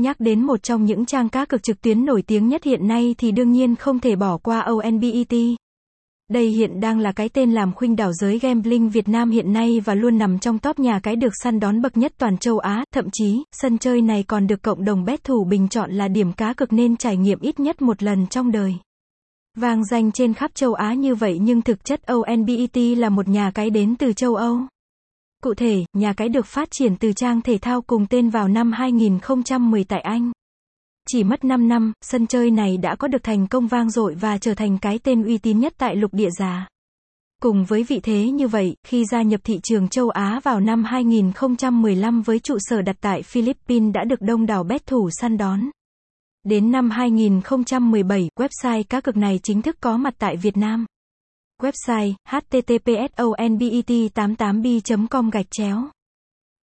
Nhắc 0.00 0.20
đến 0.20 0.42
một 0.42 0.62
trong 0.62 0.84
những 0.84 1.06
trang 1.06 1.28
cá 1.28 1.44
cược 1.44 1.62
trực 1.62 1.80
tuyến 1.80 2.04
nổi 2.04 2.22
tiếng 2.22 2.48
nhất 2.48 2.64
hiện 2.64 2.88
nay 2.88 3.14
thì 3.18 3.32
đương 3.32 3.52
nhiên 3.52 3.76
không 3.76 4.00
thể 4.00 4.16
bỏ 4.16 4.36
qua 4.36 4.60
ONBET. 4.60 5.34
Đây 6.30 6.48
hiện 6.48 6.80
đang 6.80 6.98
là 6.98 7.12
cái 7.12 7.28
tên 7.28 7.52
làm 7.52 7.72
khuynh 7.72 7.96
đảo 7.96 8.12
giới 8.12 8.38
gambling 8.38 8.90
Việt 8.90 9.08
Nam 9.08 9.30
hiện 9.30 9.52
nay 9.52 9.80
và 9.84 9.94
luôn 9.94 10.18
nằm 10.18 10.38
trong 10.38 10.58
top 10.58 10.78
nhà 10.78 11.00
cái 11.02 11.16
được 11.16 11.32
săn 11.42 11.60
đón 11.60 11.82
bậc 11.82 11.96
nhất 11.96 12.12
toàn 12.18 12.38
châu 12.38 12.58
Á, 12.58 12.84
thậm 12.94 13.04
chí, 13.12 13.42
sân 13.52 13.78
chơi 13.78 14.02
này 14.02 14.22
còn 14.22 14.46
được 14.46 14.62
cộng 14.62 14.84
đồng 14.84 15.04
bet 15.04 15.24
thủ 15.24 15.44
bình 15.44 15.68
chọn 15.68 15.90
là 15.90 16.08
điểm 16.08 16.32
cá 16.32 16.52
cược 16.52 16.72
nên 16.72 16.96
trải 16.96 17.16
nghiệm 17.16 17.40
ít 17.40 17.60
nhất 17.60 17.82
một 17.82 18.02
lần 18.02 18.26
trong 18.26 18.52
đời. 18.52 18.74
Vàng 19.56 19.84
danh 19.84 20.12
trên 20.12 20.34
khắp 20.34 20.50
châu 20.54 20.74
Á 20.74 20.94
như 20.94 21.14
vậy 21.14 21.38
nhưng 21.42 21.62
thực 21.62 21.84
chất 21.84 22.06
ONBET 22.06 22.76
là 22.76 23.08
một 23.08 23.28
nhà 23.28 23.50
cái 23.54 23.70
đến 23.70 23.96
từ 23.96 24.12
châu 24.12 24.34
Âu. 24.34 24.60
Cụ 25.42 25.54
thể, 25.54 25.84
nhà 25.92 26.12
cái 26.12 26.28
được 26.28 26.46
phát 26.46 26.68
triển 26.70 26.96
từ 26.96 27.12
trang 27.12 27.40
thể 27.40 27.58
thao 27.58 27.82
cùng 27.82 28.06
tên 28.06 28.30
vào 28.30 28.48
năm 28.48 28.72
2010 28.72 29.84
tại 29.84 30.00
Anh. 30.00 30.32
Chỉ 31.08 31.24
mất 31.24 31.44
5 31.44 31.68
năm, 31.68 31.92
sân 32.00 32.26
chơi 32.26 32.50
này 32.50 32.76
đã 32.76 32.96
có 32.96 33.08
được 33.08 33.22
thành 33.22 33.46
công 33.46 33.66
vang 33.66 33.90
dội 33.90 34.14
và 34.14 34.38
trở 34.38 34.54
thành 34.54 34.78
cái 34.78 34.98
tên 34.98 35.24
uy 35.24 35.38
tín 35.38 35.58
nhất 35.58 35.74
tại 35.78 35.96
lục 35.96 36.14
địa 36.14 36.28
già. 36.38 36.68
Cùng 37.42 37.64
với 37.64 37.82
vị 37.82 38.00
thế 38.02 38.30
như 38.30 38.48
vậy, 38.48 38.76
khi 38.86 39.04
gia 39.04 39.22
nhập 39.22 39.40
thị 39.44 39.60
trường 39.62 39.88
châu 39.88 40.08
Á 40.08 40.40
vào 40.44 40.60
năm 40.60 40.84
2015 40.84 42.22
với 42.22 42.38
trụ 42.38 42.56
sở 42.58 42.82
đặt 42.82 42.96
tại 43.00 43.22
Philippines 43.22 43.94
đã 43.94 44.04
được 44.04 44.20
đông 44.20 44.46
đảo 44.46 44.64
bet 44.64 44.86
thủ 44.86 45.10
săn 45.20 45.36
đón. 45.36 45.60
Đến 46.44 46.70
năm 46.70 46.90
2017, 46.90 48.28
website 48.38 48.84
cá 48.88 49.00
cược 49.00 49.16
này 49.16 49.40
chính 49.42 49.62
thức 49.62 49.76
có 49.80 49.96
mặt 49.96 50.14
tại 50.18 50.36
Việt 50.36 50.56
Nam. 50.56 50.86
Website 51.60 52.14
https 52.28 53.10
onbet 53.16 53.72
88 54.14 54.60
b 54.62 54.66
com 55.10 55.30
gạch 55.30 55.46
chéo. 55.50 55.90